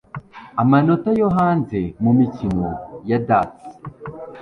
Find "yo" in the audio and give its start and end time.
1.19-1.27